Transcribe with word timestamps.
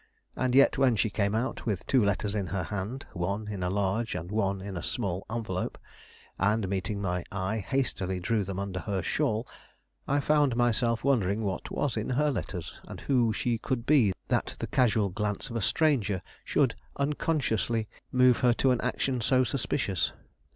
And 0.35 0.55
yet 0.55 0.79
when 0.79 0.95
she 0.95 1.11
came 1.11 1.35
out, 1.35 1.67
with 1.67 1.85
two 1.85 2.03
letters 2.03 2.33
in 2.33 2.47
her 2.47 2.63
hand, 2.63 3.05
one 3.13 3.47
in 3.49 3.61
a 3.61 3.69
large 3.69 4.15
and 4.15 4.31
one 4.31 4.59
in 4.59 4.75
a 4.75 4.81
small 4.81 5.27
envelope, 5.29 5.77
and 6.39 6.67
meeting 6.67 6.99
my 7.03 7.23
eye 7.31 7.59
hastily 7.59 8.19
drew 8.19 8.43
them 8.43 8.57
under 8.57 8.79
her 8.79 9.03
shawl, 9.03 9.47
I 10.07 10.19
found 10.19 10.55
myself 10.55 11.03
wondering 11.03 11.43
what 11.43 11.69
was 11.69 11.97
in 11.97 12.09
her 12.09 12.31
letters 12.31 12.81
and 12.87 13.01
who 13.01 13.31
she 13.31 13.59
could 13.59 13.85
be, 13.85 14.11
that 14.27 14.55
the 14.57 14.65
casual 14.65 15.09
glance 15.09 15.51
of 15.51 15.55
a 15.55 15.61
stranger 15.61 16.23
should 16.43 16.73
unconsciously 16.97 17.87
move 18.11 18.39
her 18.39 18.53
to 18.53 18.71
an 18.71 18.81
action 18.81 19.21
so 19.21 19.43
suspicious. 19.43 20.13